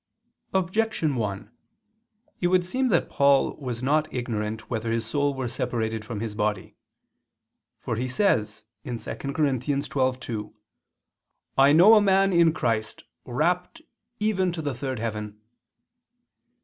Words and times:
Objection 0.55 1.15
1: 1.15 1.51
It 2.41 2.47
would 2.47 2.65
seem 2.65 2.87
that 2.87 3.07
Paul 3.07 3.53
was 3.57 3.83
not 3.83 4.11
ignorant 4.11 4.67
whether 4.67 4.91
his 4.91 5.05
soul 5.05 5.35
were 5.35 5.47
separated 5.47 6.03
from 6.03 6.21
his 6.21 6.33
body. 6.33 6.75
For 7.77 7.95
he 7.95 8.09
says 8.09 8.65
(2 8.83 8.93
Cor. 8.95 8.95
12:2): 9.03 10.53
"I 11.55 11.71
know 11.71 11.93
a 11.93 12.01
man 12.01 12.33
in 12.33 12.51
Christ 12.51 13.03
rapt 13.25 13.83
even 14.19 14.51
to 14.53 14.63
the 14.63 14.73
third 14.73 14.97
heaven." 14.97 15.39